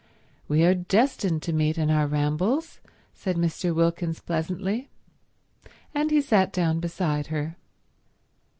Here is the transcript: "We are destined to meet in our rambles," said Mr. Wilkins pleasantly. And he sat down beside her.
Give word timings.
"We 0.47 0.63
are 0.63 0.73
destined 0.73 1.43
to 1.43 1.53
meet 1.53 1.77
in 1.77 1.91
our 1.91 2.07
rambles," 2.07 2.79
said 3.13 3.35
Mr. 3.35 3.71
Wilkins 3.71 4.19
pleasantly. 4.19 4.89
And 5.93 6.09
he 6.09 6.21
sat 6.21 6.51
down 6.51 6.79
beside 6.79 7.27
her. 7.27 7.55